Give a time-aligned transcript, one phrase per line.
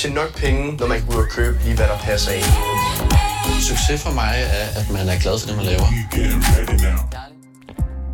[0.00, 2.50] tjent nok penge, når man kan gå ud og købe lige, hvad der passer ind.
[3.60, 5.86] Succes for mig er, at man er glad for det, man laver.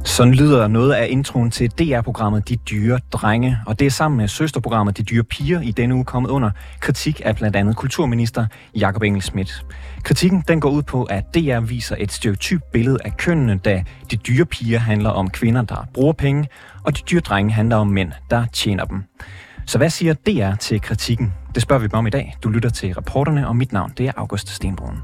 [0.04, 4.28] Sådan lyder noget af introen til DR-programmet De Dyre Drenge, og det er sammen med
[4.28, 9.02] søsterprogrammet De Dyre Piger i denne uge kommet under kritik af blandt andet kulturminister Jakob
[9.02, 9.66] Engelsmidt.
[10.02, 14.16] Kritikken den går ud på, at DR viser et stereotyp billede af kønnene, da De
[14.16, 16.48] Dyre Piger handler om kvinder, der bruger penge,
[16.84, 19.02] og De Dyre Drenge handler om mænd, der tjener dem.
[19.66, 21.34] Så hvad siger DR til kritikken?
[21.54, 22.36] Det spørger vi dem om i dag.
[22.42, 24.96] Du lytter til reporterne, og mit navn det er August Stenbrun.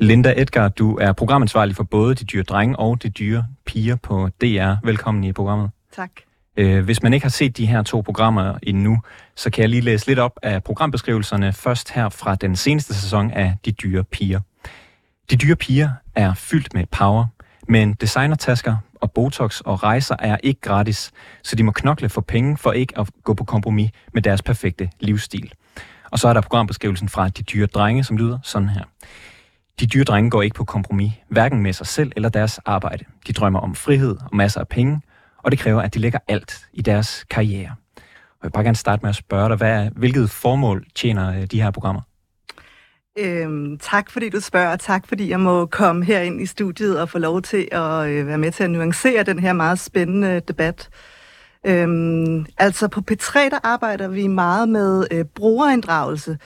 [0.00, 4.28] Linda Edgar, du er programansvarlig for både De Dyre Drenge og De Dyre Piger på
[4.40, 4.86] DR.
[4.86, 5.70] Velkommen i programmet.
[5.92, 6.10] Tak.
[6.58, 8.98] Øh, hvis man ikke har set de her to programmer endnu,
[9.36, 13.30] så kan jeg lige læse lidt op af programbeskrivelserne først her fra den seneste sæson
[13.30, 14.40] af De Dyre Piger.
[15.30, 17.26] De Dyre Piger er fyldt med power,
[17.68, 21.10] men designertasker og botox og rejser er ikke gratis,
[21.42, 24.90] så de må knokle for penge for ikke at gå på kompromis med deres perfekte
[25.00, 25.52] livsstil.
[26.10, 28.84] Og så er der programbeskrivelsen fra De Dyre Drenge, som lyder sådan her.
[29.80, 33.04] De dyre drenge går ikke på kompromis, hverken med sig selv eller deres arbejde.
[33.26, 35.00] De drømmer om frihed og masser af penge,
[35.48, 37.74] og det kræver, at de lægger alt i deres karriere.
[37.96, 41.46] Og jeg vil bare gerne starte med at spørge dig, hvad, hvilket formål tjener øh,
[41.46, 42.00] de her programmer?
[43.18, 47.00] Øhm, tak fordi du spørger, og tak fordi jeg må komme her ind i studiet
[47.00, 50.40] og få lov til at øh, være med til at nuancere den her meget spændende
[50.40, 50.90] debat.
[51.66, 56.38] Øhm, altså på P3 der arbejder vi meget med øh, brugerinddragelse.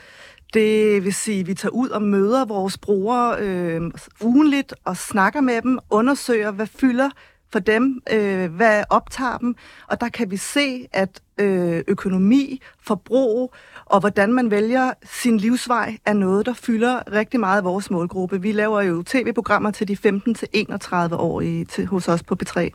[0.55, 3.81] Det vil sige, at vi tager ud og møder vores brugere øh,
[4.21, 7.09] ugenligt og snakker med dem, undersøger, hvad fylder
[7.53, 9.55] for dem, øh, hvad optager dem,
[9.89, 13.55] og der kan vi se, at øh, økonomi, forbrug
[13.87, 18.43] og hvordan man vælger sin livsvej er noget, der fylder rigtig meget af vores målgruppe.
[18.43, 22.71] Vi laver jo tv-programmer til de 15-31-årige til, hos os på P3.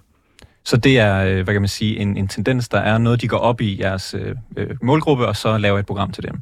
[0.64, 3.28] Så det er, øh, hvad kan man sige, en, en tendens, der er noget, de
[3.28, 6.42] går op i jeres øh, øh målgruppe, og så laver et program til dem?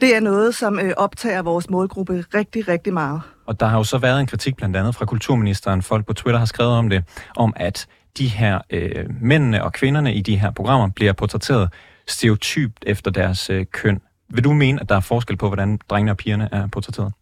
[0.00, 3.20] Det er noget, som øh, optager vores målgruppe rigtig, rigtig meget.
[3.46, 5.82] Og der har jo så været en kritik blandt andet fra kulturministeren.
[5.82, 7.04] Folk på Twitter har skrevet om det,
[7.36, 7.86] om at
[8.18, 11.68] de her øh, mændene og kvinderne i de her programmer bliver portrætteret
[12.08, 14.00] stereotypt efter deres øh, køn.
[14.28, 17.12] Vil du mene, at der er forskel på, hvordan drengene og pigerne er portrætteret?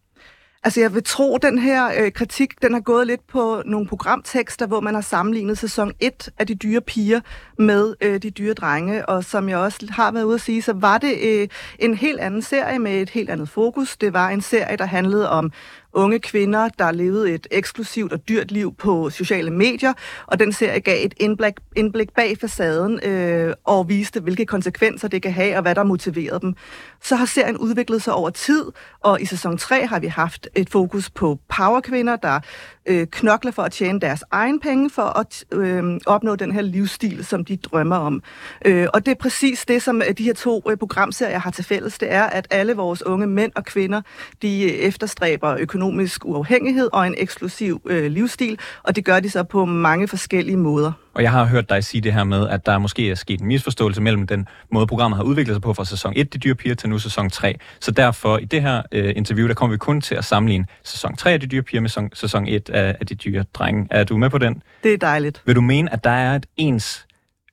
[0.63, 3.87] Altså jeg vil tro, at den her øh, kritik, den har gået lidt på nogle
[3.87, 7.19] programtekster, hvor man har sammenlignet sæson 1 af de dyre piger
[7.57, 9.05] med øh, de dyre drenge.
[9.05, 11.47] Og som jeg også har været ude at sige, så var det øh,
[11.79, 13.97] en helt anden serie med et helt andet fokus.
[13.97, 15.51] Det var en serie, der handlede om
[15.93, 19.93] unge kvinder, der levede et eksklusivt og dyrt liv på sociale medier,
[20.27, 25.21] og den serie gav et indblik, indblik bag facaden øh, og viste, hvilke konsekvenser det
[25.21, 26.55] kan have, og hvad der motiverede dem.
[27.01, 28.63] Så har serien udviklet sig over tid,
[28.99, 32.39] og i sæson 3 har vi haft et fokus på powerkvinder, der
[32.85, 37.25] øh, knokler for at tjene deres egen penge, for at øh, opnå den her livsstil,
[37.25, 38.23] som de drømmer om.
[38.65, 41.63] Øh, og det er præcis det, som øh, de her to øh, programserier har til
[41.63, 41.97] fælles.
[41.97, 44.01] Det er, at alle vores unge mænd og kvinder,
[44.41, 45.78] de øh, efterstræber økonomisk
[46.25, 50.91] uafhængighed og en eksklusiv øh, livsstil, og det gør de så på mange forskellige måder.
[51.13, 53.47] Og jeg har hørt dig sige det her med, at der måske er sket en
[53.47, 56.75] misforståelse mellem den måde, programmet har udviklet sig på fra sæson 1, De Dyre Piger,
[56.75, 57.55] til nu sæson 3.
[57.79, 61.15] Så derfor i det her øh, interview, der kommer vi kun til at sammenligne sæson
[61.15, 63.87] 3 af De Dyre Piger med sæson, sæson 1 af, af De Dyre Drenge.
[63.91, 64.63] Er du med på den?
[64.83, 65.41] Det er dejligt.
[65.45, 67.07] Vil du mene, at der er et ens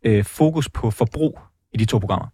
[0.04, 1.40] øh, fokus på forbrug
[1.72, 2.26] i de to programmer?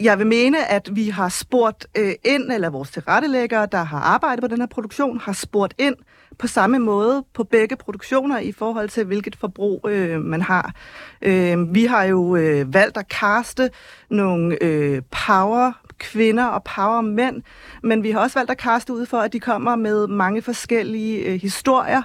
[0.00, 4.40] Jeg vil mene, at vi har spurgt øh, ind, eller vores tilrettelæggere, der har arbejdet
[4.40, 5.96] på den her produktion, har spurgt ind
[6.38, 10.74] på samme måde på begge produktioner i forhold til, hvilket forbrug øh, man har.
[11.22, 13.70] Øh, vi har jo øh, valgt at kaste
[14.10, 17.42] nogle øh, power kvinder og power mænd,
[17.82, 21.18] men vi har også valgt at kaste ud for, at de kommer med mange forskellige
[21.18, 22.02] øh, historier,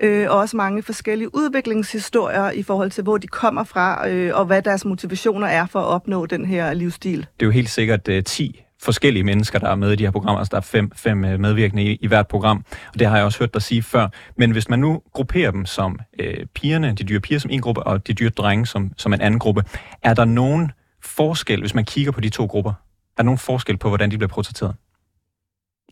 [0.00, 4.44] øh, og også mange forskellige udviklingshistorier i forhold til, hvor de kommer fra, øh, og
[4.44, 7.18] hvad deres motivationer er for at opnå den her livsstil.
[7.18, 10.10] Det er jo helt sikkert øh, 10 forskellige mennesker, der er med i de her
[10.10, 10.38] programmer.
[10.38, 13.24] Altså, der er fem, fem øh, medvirkende i, i hvert program, og det har jeg
[13.24, 14.08] også hørt dig sige før.
[14.36, 17.82] Men hvis man nu grupperer dem som øh, pigerne, de dyre piger som en gruppe,
[17.82, 19.64] og de dyre drenge som, som en anden gruppe,
[20.02, 20.72] er der nogen
[21.02, 22.70] forskel, hvis man kigger på de to grupper?
[22.70, 24.74] Er der nogen forskel på, hvordan de bliver portrætteret?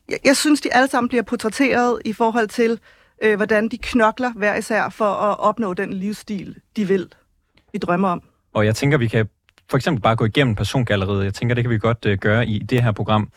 [0.08, 2.80] Jeg, jeg synes, de alle sammen bliver portrætteret i forhold til,
[3.22, 7.08] øh, hvordan de knokler hver især for at opnå den livsstil, de vil,
[7.72, 8.22] de drømmer om.
[8.54, 9.28] Og jeg tænker, vi kan
[9.70, 11.24] for eksempel bare gå igennem persongalleriet.
[11.24, 13.30] Jeg tænker, det kan vi godt øh, gøre i det her program.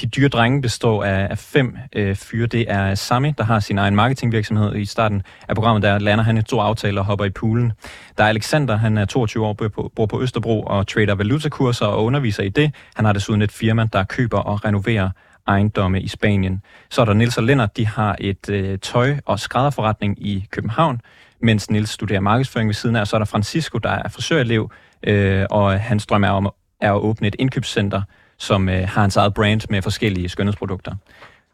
[0.00, 2.46] De dyre drenge består af, af fem øh, fyre.
[2.46, 4.76] Det er Sami, der har sin egen marketingvirksomhed.
[4.76, 7.72] I starten af programmet, der lander han to aftaler og hopper i poolen.
[8.18, 11.86] Der er Alexander, han er 22 år, bor på, bor på Østerbro og trader valutakurser
[11.86, 12.74] og underviser i det.
[12.94, 15.10] Han har desuden et firma, der køber og renoverer
[15.46, 16.62] ejendomme i Spanien.
[16.90, 21.00] Så er der Nils og Lennart, de har et øh, tøj- og skrædderforretning i København,
[21.42, 23.00] mens Nils studerer markedsføring ved siden af.
[23.00, 24.70] Og så er der Francisco, der er frisørelev,
[25.02, 28.02] øh, og hans drøm er, om, er at åbne et indkøbscenter,
[28.38, 30.94] som øh, har hans eget brand med forskellige skønhedsprodukter.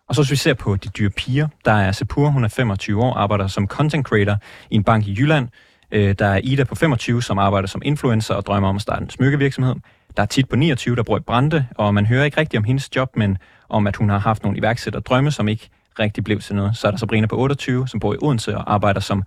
[0.08, 3.02] Og så hvis vi ser på de dyre piger, der er Sepur, hun er 25
[3.02, 4.36] år, arbejder som content creator
[4.70, 5.48] i en bank i Jylland.
[5.92, 9.02] Øh, der er Ida på 25, som arbejder som influencer og drømmer om at starte
[9.02, 9.74] en smykkevirksomhed.
[10.16, 12.64] Der er tit på 29, der bor i Brande, og man hører ikke rigtigt om
[12.64, 13.38] hendes job, men
[13.68, 16.76] om at hun har haft nogle iværksætterdrømme, som ikke rigtig blev til noget.
[16.76, 19.22] Så er der Sabrina på 28, som bor i Odense og arbejder som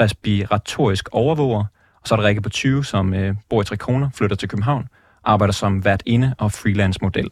[0.00, 1.64] respiratorisk overvåger.
[2.02, 4.88] Og så er der Rikke på 20, som øh, bor i Trikona, flytter til København,
[5.24, 7.30] arbejder som vært inde og freelance model.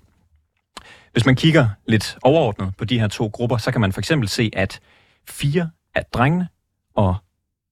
[1.13, 4.29] Hvis man kigger lidt overordnet på de her to grupper, så kan man for eksempel
[4.29, 4.81] se, at
[5.29, 6.49] fire af drengene
[6.95, 7.17] og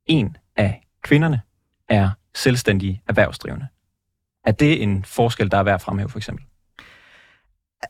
[0.07, 1.41] en af kvinderne
[1.89, 3.67] er selvstændige erhvervsdrivende.
[4.47, 6.45] Er det en forskel, der er værd at fremhæve, for eksempel?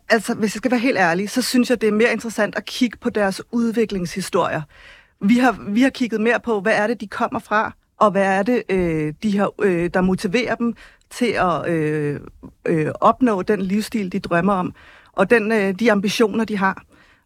[0.09, 2.65] Altså, hvis jeg skal være helt ærlig, så synes jeg, det er mere interessant at
[2.65, 4.63] kigge på deres udviklingshistorier.
[5.21, 8.39] Vi har, vi har kigget mere på, hvad er det, de kommer fra, og hvad
[8.39, 10.75] er det, øh, de har, øh, der motiverer dem
[11.11, 12.21] til at øh,
[12.67, 14.75] øh, opnå den livsstil, de drømmer om,
[15.13, 16.83] og den, øh, de ambitioner, de har.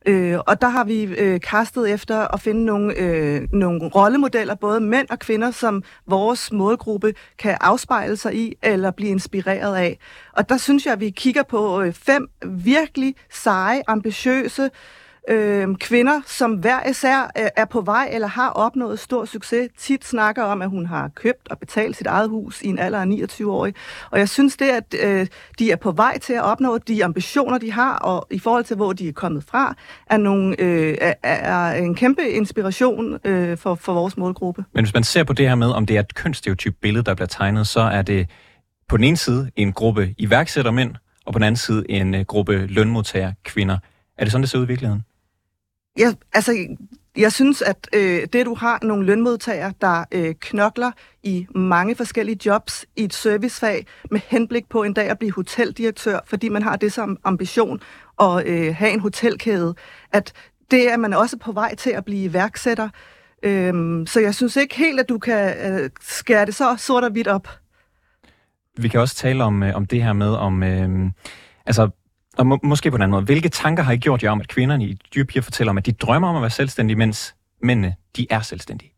[0.06, 4.80] Øh, og der har vi øh, kastet efter at finde nogle, øh, nogle rollemodeller, både
[4.80, 9.98] mænd og kvinder, som vores målgruppe kan afspejle sig i eller blive inspireret af.
[10.32, 14.70] Og der synes jeg, at vi kigger på øh, fem virkelig seje, ambitiøse
[15.28, 20.42] øh, kvinder, som hver især er på vej eller har opnået stor succes, tit snakker
[20.42, 23.52] om, at hun har købt og betalt sit eget hus i en alder af 29
[23.52, 23.68] år.
[24.10, 25.26] Og jeg synes det, at øh,
[25.58, 28.76] de er på vej til at opnå de ambitioner, de har, og i forhold til,
[28.76, 29.74] hvor de er kommet fra,
[30.06, 34.64] er, nogle, øh, er, er en kæmpe inspiration øh, for, for vores målgruppe.
[34.72, 37.14] Men hvis man ser på det her med, om det er et kønsstereotyp billede, der
[37.14, 38.28] bliver tegnet, så er det
[38.88, 40.94] på den ene side en gruppe iværksættermænd,
[41.26, 43.78] og på den anden side en øh, gruppe lønmodtager kvinder.
[44.18, 45.02] Er det sådan, det ser ud i virkeligheden?
[46.00, 46.66] Jeg, altså,
[47.16, 50.90] jeg synes, at øh, det, du har nogle lønmodtagere, der øh, knokler
[51.22, 56.18] i mange forskellige jobs i et servicefag med henblik på en dag at blive hoteldirektør,
[56.26, 57.80] fordi man har det som ambition
[58.20, 59.74] at øh, have en hotelkæde,
[60.12, 60.32] at
[60.70, 62.88] det er man også på vej til at blive iværksætter.
[63.42, 67.10] Øhm, så jeg synes ikke helt, at du kan øh, skære det så sort og
[67.10, 67.48] hvidt op.
[68.78, 71.10] Vi kan også tale om, øh, om det her med, om øh,
[71.66, 71.90] altså
[72.40, 73.24] og må, måske på en anden måde.
[73.24, 75.92] Hvilke tanker har I gjort jer om, at kvinderne i dyrepiger fortæller om, at de
[75.92, 78.92] drømmer om at være selvstændige, mens mændene, de er selvstændige?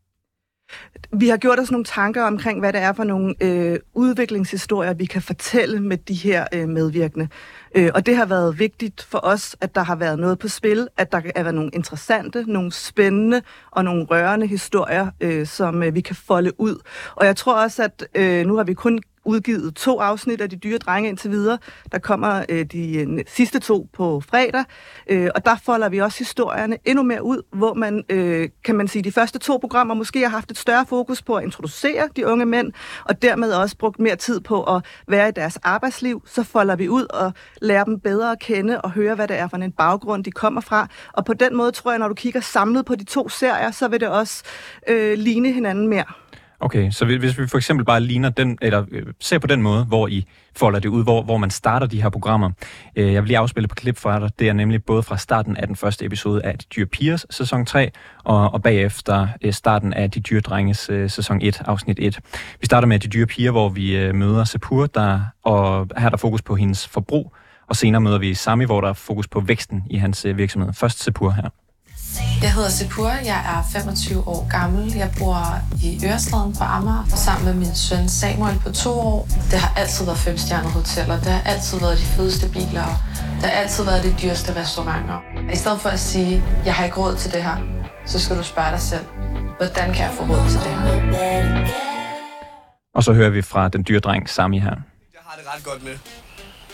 [1.12, 5.05] Vi har gjort os nogle tanker omkring, hvad det er for nogle øh, udviklingshistorier, vi
[5.05, 7.29] kan fortælle med de her øh, medvirkende.
[7.75, 10.88] Øh, og det har været vigtigt for os, at der har været noget på spil,
[10.97, 15.95] at der er været nogle interessante, nogle spændende og nogle rørende historier, øh, som øh,
[15.95, 16.77] vi kan folde ud.
[17.15, 20.57] Og jeg tror også, at øh, nu har vi kun udgivet to afsnit af De
[20.57, 21.59] Dyre Drenge indtil videre.
[21.93, 24.65] Der kommer øh, de øh, sidste to på fredag,
[25.07, 28.89] øh, og der folder vi også historierne endnu mere ud, hvor man, øh, kan man
[28.89, 32.27] sige, de første to programmer måske har haft et større fokus på at introducere de
[32.27, 32.73] unge mænd,
[33.05, 36.23] og dermed også brugt mere tid på at være i deres arbejdsliv.
[36.27, 37.33] Så folder vi ud og
[37.63, 40.61] lærer dem bedre at kende og høre, hvad det er for en baggrund, de kommer
[40.61, 40.89] fra.
[41.12, 43.88] Og på den måde tror jeg, når du kigger samlet på de to serier, så
[43.88, 44.43] vil det også
[44.88, 46.22] øh, ligne hinanden mere.
[46.62, 49.85] Okay, så hvis vi for eksempel bare ligner den, eller øh, ser på den måde,
[49.85, 50.26] hvor I
[50.57, 52.50] folder det ud, hvor, hvor man starter de her programmer.
[52.97, 54.31] Øh, jeg vil lige afspille på klip fra dig.
[54.38, 57.66] Det er nemlig både fra starten af den første episode af De Dyre Pigers sæson
[57.66, 57.90] 3,
[58.25, 62.19] og, og bagefter øh, starten af De Dyre Drenges øh, sæson 1, afsnit 1.
[62.61, 66.11] Vi starter med De Dyre Piger, hvor vi øh, møder Sapur, der, og her er
[66.11, 67.35] der fokus på hendes forbrug,
[67.69, 70.73] og senere møder vi Sami, hvor der er fokus på væksten i hans øh, virksomhed.
[70.73, 71.62] Først Sapur her.
[72.42, 74.95] Jeg hedder Sepur, jeg er 25 år gammel.
[74.97, 75.38] Jeg bor
[75.83, 79.28] i Ørestaden på Amager sammen med min søn Samuel på to år.
[79.50, 81.16] Det har altid været femstjernede hoteller.
[81.21, 82.87] Det har altid været de fedeste biler.
[83.40, 85.19] Det har altid været de dyreste restauranter.
[85.52, 87.57] I stedet for at sige, jeg har ikke råd til det her,
[88.07, 89.04] så skal du spørge dig selv,
[89.57, 91.66] hvordan kan jeg få råd til det her?
[92.95, 94.76] Og så hører vi fra den dyre dreng Sami her.
[95.12, 95.92] Jeg har det ret godt med.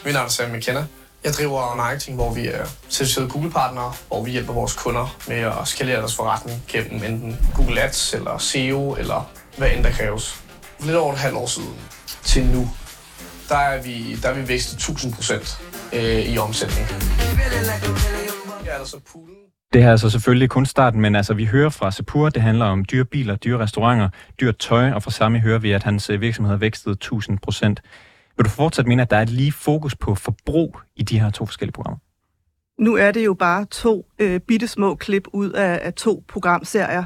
[0.05, 0.87] Mit navn er Sam McKenna.
[1.25, 5.55] Jeg driver marketing, hvor vi er certificerede Google-partnere, hvor vi hjælper vores kunder med at
[5.65, 10.43] skalere deres forretning gennem enten Google Ads eller SEO eller hvad end der kræves.
[10.79, 11.75] For lidt over et halvt år siden
[12.23, 12.71] til nu,
[13.49, 15.61] der er vi, der er vi vækstet 1000 procent
[15.93, 16.87] øh, i omsætning.
[18.79, 18.99] Altså.
[19.73, 22.65] Det her er altså selvfølgelig kun starten, men altså vi hører fra Sepur, det handler
[22.65, 24.09] om dyre biler, dyre restauranter,
[24.41, 27.83] dyrt tøj, og fra Sami hører vi, at hans øh, virksomhed har vækstet 1000 procent.
[28.39, 31.31] Vil du fortsat mene, at der er et lige fokus på forbrug i de her
[31.31, 31.99] to forskellige programmer?
[32.79, 37.05] Nu er det jo bare to øh, bitte små klip ud af, af to programserier.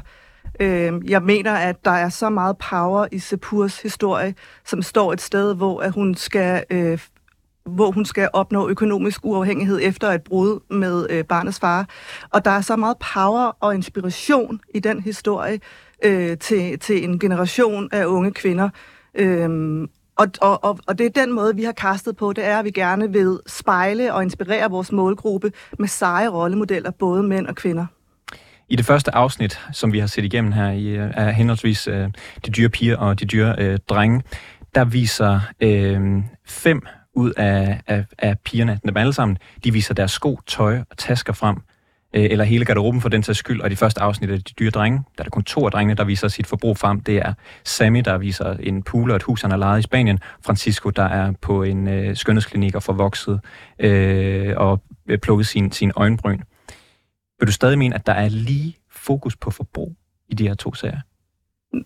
[0.59, 4.35] Øh, jeg mener, at der er så meget power i Sepurs historie,
[4.65, 6.99] som står et sted, hvor at hun skal øh,
[7.65, 11.89] hvor hun skal opnå økonomisk uafhængighed efter et brud med øh, barnets far.
[12.29, 15.59] Og der er så meget power og inspiration i den historie
[16.03, 18.69] øh, til, til en generation af unge kvinder.
[19.15, 22.59] Øhm, og, og, og, og det er den måde, vi har kastet på, det er,
[22.59, 27.55] at vi gerne vil spejle og inspirere vores målgruppe med seje rollemodeller, både mænd og
[27.55, 27.85] kvinder.
[28.69, 32.09] I det første afsnit, som vi har set igennem her, i, øh, er henholdsvis øh,
[32.45, 34.23] de dyre piger og de dyre øh, drenge,
[34.75, 36.81] der viser øh, fem
[37.15, 41.33] ud af, af, af pigerne, dem alle sammen, de viser deres sko, tøj og tasker
[41.33, 41.57] frem,
[42.13, 44.69] Øh, eller hele garderoben for den sags skyld, og de første afsnit af De Dyre
[44.69, 46.99] Drenge, der er der kun to af drengene, der viser sit forbrug frem.
[46.99, 50.19] Det er Sammy, der viser en pool og et hus, han har lejet i Spanien.
[50.45, 53.39] Francisco, der er på en øh, skønhedsklinik og forvokset
[53.79, 56.39] øh, og øh, plukket sin, sin øjenbryn.
[57.39, 59.95] Vil du stadig mene, at der er lige fokus på forbrug
[60.29, 60.99] i de her to sager?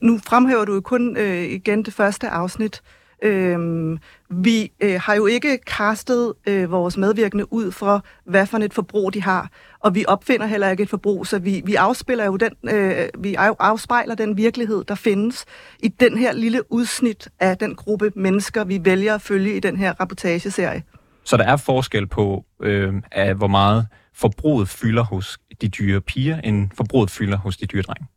[0.02, 2.82] Nu fremhæver du jo kun øh, igen det første afsnit.
[3.24, 3.98] Øhm,
[4.30, 9.14] vi øh, har jo ikke kastet øh, vores medvirkende ud fra, hvad for et forbrug
[9.14, 12.52] de har, og vi opfinder heller ikke et forbrug, så vi, vi afspiller jo den,
[12.76, 15.46] øh, vi afspejler den virkelighed, der findes
[15.80, 19.78] i den her lille udsnit af den gruppe mennesker, vi vælger at følge i den
[19.78, 20.84] her rapportageserie.
[21.24, 26.42] Så der er forskel på, øh, af hvor meget forbruget fylder hos de dyre piger,
[26.42, 28.08] end forbruget fylder hos de dyre drenge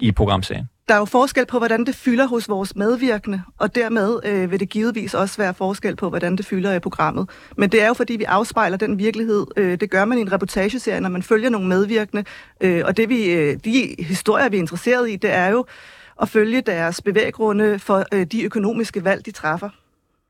[0.00, 0.68] i programserien?
[0.88, 4.60] Der er jo forskel på, hvordan det fylder hos vores medvirkende, og dermed øh, vil
[4.60, 7.30] det givetvis også være forskel på, hvordan det fylder i programmet.
[7.56, 9.46] Men det er jo, fordi vi afspejler den virkelighed.
[9.56, 12.24] Øh, det gør man i en reportageserie, når man følger nogle medvirkende.
[12.60, 15.66] Øh, og det vi, øh, de historier, vi er interesseret i, det er jo
[16.22, 19.68] at følge deres bevæggrunde for øh, de økonomiske valg, de træffer.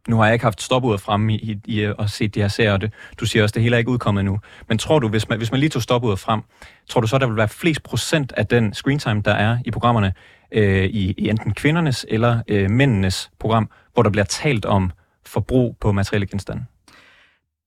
[0.09, 2.73] Nu har jeg ikke haft stopuret fremme i, i, i at se de her serier,
[2.73, 4.39] og det, du siger også, det hele er ikke udkommet nu.
[4.69, 6.41] Men tror du, hvis man, hvis man lige tog stopuret frem,
[6.89, 10.15] tror du så, der vil være flest procent af den screentime, der er i programmerne,
[10.53, 14.91] øh, i, i enten kvindernes eller øh, mændenes program, hvor der bliver talt om
[15.27, 16.65] forbrug på materielle genstande?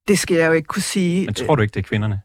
[0.08, 1.24] Det skal jeg jo ikke kunne sige.
[1.24, 2.20] Men tror du ikke, det er kvinderne?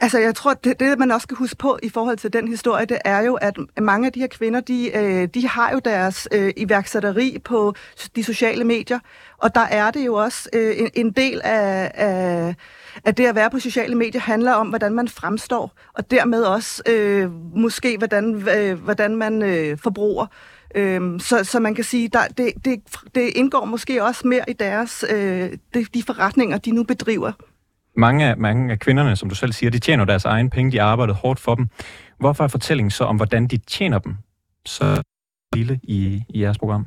[0.00, 2.86] Altså, jeg tror, det, det, man også skal huske på i forhold til den historie,
[2.86, 6.28] det er jo, at mange af de her kvinder, de, øh, de har jo deres
[6.32, 7.74] øh, iværksætteri på
[8.16, 8.98] de sociale medier,
[9.38, 12.54] og der er det jo også øh, en, en del af, af,
[13.04, 16.82] af det at være på sociale medier handler om, hvordan man fremstår, og dermed også
[16.88, 20.26] øh, måske, hvordan, øh, hvordan man øh, forbruger.
[20.74, 22.82] Øhm, så, så man kan sige, der, det, det,
[23.14, 27.32] det indgår måske også mere i deres øh, de, de forretninger, de nu bedriver
[27.96, 30.78] mange af, mange af kvinderne, som du selv siger, de tjener deres egen penge, de
[30.78, 31.68] har arbejdet hårdt for dem.
[32.18, 34.16] Hvorfor er fortællingen så om, hvordan de tjener dem,
[34.66, 35.02] så
[35.54, 36.86] lille i, i jeres program?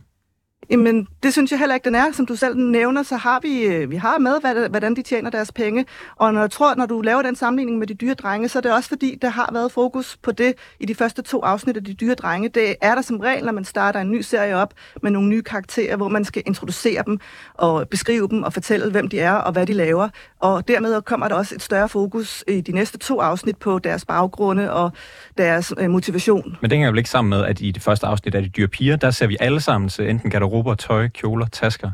[0.72, 2.12] Jamen, det synes jeg heller ikke, den er.
[2.12, 5.52] Som du selv nævner, så har vi, øh, vi har med, hvordan de tjener deres
[5.52, 5.86] penge.
[6.16, 8.62] Og når jeg tror, når du laver den sammenligning med de dyre drenge, så er
[8.62, 11.84] det også fordi, der har været fokus på det i de første to afsnit af
[11.84, 12.50] de dyre drenge.
[12.50, 14.74] Det er der som regel, når man starter en ny serie op
[15.04, 17.20] med nogle nye karakterer, hvor man skal introducere dem
[17.54, 20.10] og beskrive dem og fortælle, hvem de er og hvad de laver.
[20.40, 24.06] Og dermed kommer der også et større fokus i de næste to afsnit på deres
[24.06, 24.92] baggrunde og
[25.38, 26.58] deres øh, motivation.
[26.62, 28.68] Men det hænger jo ikke sammen med, at i det første afsnit af de dyre
[28.68, 31.92] piger, der ser vi alle sammen enten garderobe garderober, tøj, kjoler, tasker.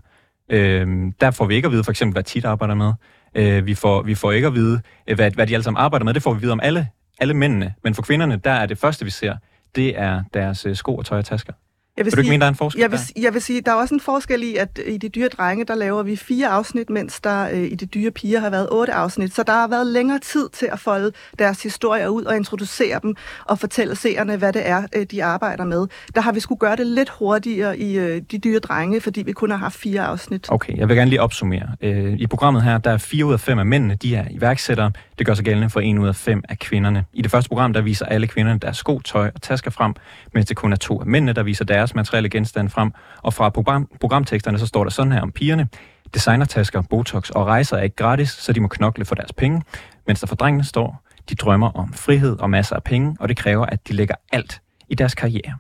[0.50, 2.94] Øh, der får vi ikke at vide, for eksempel, hvad tit arbejder med.
[3.36, 6.04] Øh, vi, får, vi får ikke at vide, øh, hvad, hvad de alle sammen arbejder
[6.04, 6.14] med.
[6.14, 6.88] Det får vi vide om alle,
[7.20, 7.74] alle mændene.
[7.84, 9.38] Men for kvinderne, der er det første, vi ser,
[9.76, 11.54] det er deres øh, sko og tøj og tasker.
[11.98, 13.22] Jeg vil, vil du sige, ikke mene, der er en forskel jeg vil, der?
[13.22, 15.76] jeg vil sige, der er også en forskel i, at i de dyre drenge, der
[15.76, 19.36] laver vi fire afsnit, mens der øh, i de dyre piger har været otte afsnit.
[19.36, 23.16] Så der har været længere tid til at folde deres historier ud og introducere dem
[23.46, 25.88] og fortælle seerne, hvad det er, øh, de arbejder med.
[26.16, 29.32] Der har vi skulle gøre det lidt hurtigere i øh, de dyre drenge, fordi vi
[29.32, 30.52] kun har haft fire afsnit.
[30.52, 31.68] Okay, jeg vil gerne lige opsummere.
[31.82, 34.92] Øh, I programmet her, der er fire ud af fem af mændene, de er iværksættere.
[35.18, 37.06] Det gør sig gældende for en ud af fem af kvinderne.
[37.14, 39.94] I det første program, der viser alle kvinderne deres sko, tøj og tasker frem,
[40.34, 42.92] mens det kun er to af mændene, der viser deres materielle genstande frem.
[43.22, 45.68] Og fra program, programteksterne så står der sådan her om pigerne.
[46.14, 49.62] Designertasker, botox og rejser er ikke gratis, så de må knokle for deres penge.
[50.08, 53.38] Mens der for drengene står, de drømmer om frihed og masser af penge, og det
[53.38, 55.58] kræver, at de lægger alt i deres karriere.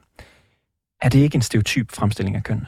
[1.01, 2.65] Er det ikke en stereotyp fremstilling af køn?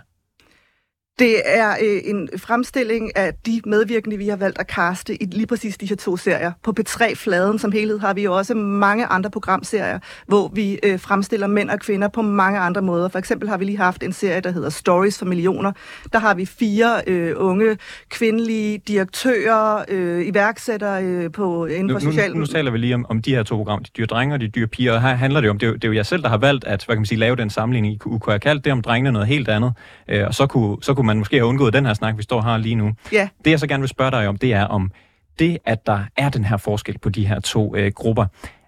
[1.19, 5.47] Det er øh, en fremstilling af de medvirkende, vi har valgt at kaste i lige
[5.47, 6.51] præcis de her to serier.
[6.63, 11.47] På P3-fladen som helhed har vi jo også mange andre programserier, hvor vi øh, fremstiller
[11.47, 13.09] mænd og kvinder på mange andre måder.
[13.09, 15.71] For eksempel har vi lige haft en serie, der hedder Stories for Millioner.
[16.13, 17.77] Der har vi fire øh, unge
[18.09, 22.33] kvindelige direktører, øh, iværksættere øh, på, inden for social...
[22.33, 24.41] Nu, nu taler vi lige om, om de her to programmer, de dyre drenge og
[24.41, 26.05] de dyre piger, og her handler det jo om, det er, det er jo jeg
[26.05, 27.93] selv, der har valgt at hvad kan man sige, lave den sammenligning.
[27.93, 29.73] I kunne have kaldt det om drengene noget helt andet,
[30.07, 32.41] øh, og så kunne, så kunne man måske have undgået den her snak, vi står
[32.41, 32.91] her lige nu.
[33.11, 33.29] Ja.
[33.45, 34.91] Det jeg så gerne vil spørge dig om, det er om
[35.39, 38.25] det, at der er den her forskel på de her to øh, grupper.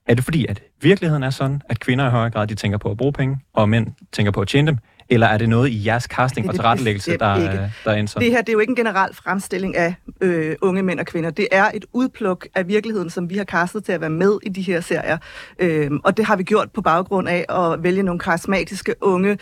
[0.07, 2.91] Er det fordi, at virkeligheden er sådan, at kvinder i højere grad de tænker på
[2.91, 4.77] at bruge penge, og mænd tænker på at tjene dem?
[5.11, 7.71] Eller er det noget i jeres casting og tilrettelæggelse, der, ikke.
[7.83, 8.23] der er indsatt?
[8.23, 11.29] Det her det er jo ikke en generel fremstilling af øh, unge mænd og kvinder.
[11.29, 14.49] Det er et udpluk af virkeligheden, som vi har kastet til at være med i
[14.49, 15.17] de her serier.
[15.59, 19.37] Øh, og det har vi gjort på baggrund af at vælge nogle karismatiske unge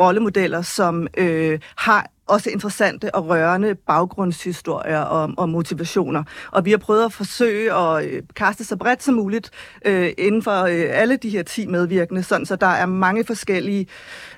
[0.00, 6.24] rollemodeller, som øh, har også interessante og rørende baggrundshistorier og, og motivationer.
[6.50, 9.50] Og vi har prøvet at forsøge at øh, kaste så bredt som muligt
[9.84, 13.86] øh, inden for øh, alle de her 10 medvirkende, sådan så der er mange forskellige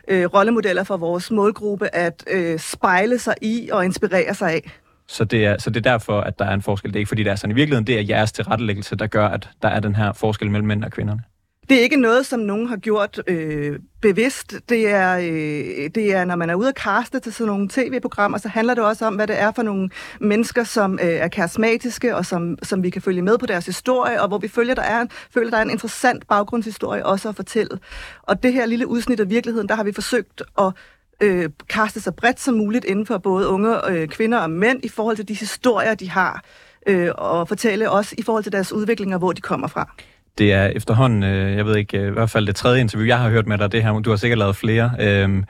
[0.08, 4.70] øh, rollemodeller for vores målgruppe at øh, spejle sig i og inspirere sig af.
[5.08, 6.90] Så det, er, så det er derfor, at der er en forskel.
[6.90, 7.50] Det er ikke fordi, det er sådan.
[7.50, 10.68] I virkeligheden, det er jeres tilrettelæggelse, der gør, at der er den her forskel mellem
[10.68, 11.22] mænd og kvinderne.
[11.70, 14.54] Det er ikke noget, som nogen har gjort øh, bevidst.
[14.68, 18.38] Det er, øh, det er, når man er ude at kaste til sådan nogle tv-programmer,
[18.38, 22.16] så handler det også om, hvad det er for nogle mennesker, som øh, er karismatiske,
[22.16, 24.82] og som, som vi kan følge med på deres historie, og hvor vi følger, der
[24.82, 27.78] er, føler, der er en interessant baggrundshistorie også at fortælle.
[28.22, 30.72] Og det her lille udsnit af virkeligheden, der har vi forsøgt at
[31.20, 34.88] øh, kaste så bredt som muligt inden for både unge øh, kvinder og mænd i
[34.88, 36.44] forhold til de historier, de har,
[36.86, 39.94] øh, og fortælle også i forhold til deres udvikling og hvor de kommer fra.
[40.38, 43.18] Det er efterhånden, øh, jeg ved ikke, øh, i hvert fald det tredje interview, jeg
[43.18, 44.92] har hørt med dig, det her, du har sikkert lavet flere.
[45.00, 45.42] Øh,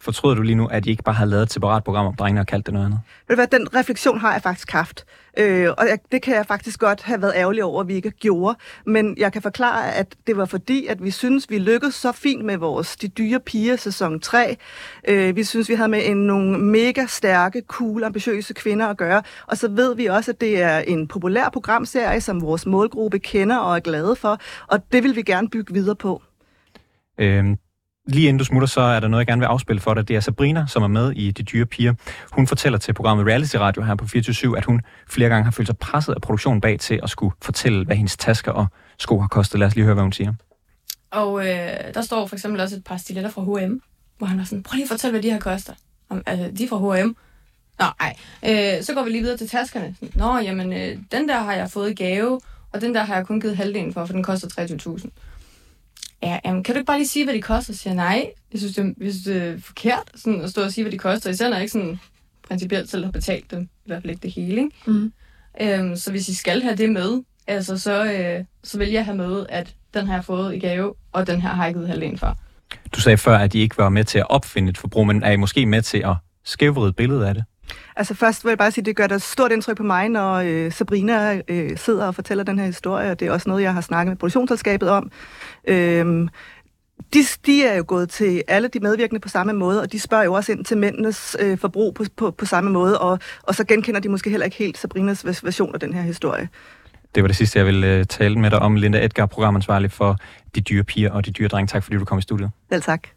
[0.00, 2.40] fortryder du lige nu, at I ikke bare har lavet et separat program om drengene
[2.40, 3.00] og kaldt det noget andet?
[3.28, 5.04] Ved du hvad, den refleksion har jeg faktisk haft.
[5.38, 8.10] Øh, og jeg, det kan jeg faktisk godt have været ærgerlig over, at vi ikke
[8.10, 8.58] gjorde.
[8.86, 12.44] Men jeg kan forklare, at det var fordi, at vi synes, vi lykkedes så fint
[12.44, 14.56] med vores De Dyre Piger sæson 3.
[15.08, 19.22] Øh, vi synes, vi havde med en, nogle mega stærke, cool, ambitiøse kvinder at gøre.
[19.46, 23.56] Og så ved vi også, at det er en populær programserie, som vores målgruppe kender
[23.56, 24.38] og er glade for.
[24.66, 26.22] Og det vil vi gerne bygge videre på.
[27.18, 27.56] Øh,
[28.06, 30.08] Lige inden du smutter, så er der noget, jeg gerne vil afspille for dig.
[30.08, 31.94] Det er Sabrina, som er med i De Dyre Piger.
[32.32, 35.68] Hun fortæller til programmet Reality Radio her på 24 at hun flere gange har følt
[35.68, 38.66] sig presset af produktionen bag til at skulle fortælle, hvad hendes tasker og
[38.98, 39.60] sko har kostet.
[39.60, 40.32] Lad os lige høre, hvad hun siger.
[41.10, 43.80] Og øh, der står for eksempel også et par stiletter fra H&M,
[44.18, 45.72] hvor han var sådan, prøv lige at fortælle, hvad de her koster.
[46.08, 47.16] Om, altså, de er fra H&M.
[47.78, 48.16] Nå, ej.
[48.46, 49.94] Øh, så går vi lige videre til taskerne.
[50.00, 52.40] Sådan, Nå, jamen, øh, den der har jeg fået i gave,
[52.72, 55.08] og den der har jeg kun givet halvdelen for, for den koster 23.000.
[56.24, 57.72] Ja, jamen, kan du ikke bare lige sige, hvad de koster?
[57.72, 60.50] Så siger jeg, nej, jeg synes, det, er, jeg synes, det er forkert sådan, at
[60.50, 61.30] stå og sige, hvad de koster.
[61.30, 62.00] Især når jeg ikke sådan
[62.48, 63.62] principielt selv har betalt dem.
[63.62, 64.70] I hvert fald ikke det hele, ikke?
[64.86, 65.12] Mm.
[65.60, 69.16] Øhm, så hvis I skal have det med, altså, så, øh, så vil jeg have
[69.16, 72.18] med, at den har jeg fået i gave, og den her har jeg givet halvdelen
[72.18, 72.38] for.
[72.92, 75.30] Du sagde før, at I ikke var med til at opfinde et forbrug, men er
[75.30, 77.44] I måske med til at skævvride billedet af det?
[77.96, 80.34] Altså først vil jeg bare sige, at det gør der stort indtryk på mig, når
[80.34, 83.74] øh, Sabrina øh, sidder og fortæller den her historie, og det er også noget, jeg
[83.74, 85.10] har snakket med produktionsselskabet om.
[85.68, 86.28] Øhm,
[87.14, 90.24] de, de er jo gået til alle de medvirkende på samme måde, og de spørger
[90.24, 93.64] jo også ind til mændenes øh, forbrug på, på, på samme måde, og, og så
[93.64, 96.48] genkender de måske heller ikke helt Sabrinas vers- version af den her historie.
[97.14, 98.76] Det var det sidste, jeg ville uh, tale med dig om.
[98.76, 100.16] Linda Edgar, programansvarlig for
[100.54, 101.68] De Dyre Piger og De Dyre Drenge.
[101.68, 102.50] Tak fordi du kom i studiet.
[102.72, 103.08] Selv tak.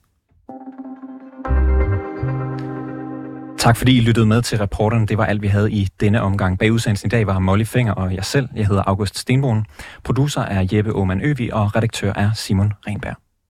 [3.68, 5.08] Tak fordi I lyttede med til reporterne.
[5.08, 6.60] Det var alt, vi havde i denne omgang.
[6.60, 8.50] Bag udsendelsen i dag var Molly Finger og jeg selv.
[8.56, 9.66] Jeg hedder August Stenbrun.
[10.04, 13.27] Producer er Jeppe Aumann Øvi, og redaktør er Simon Renberg.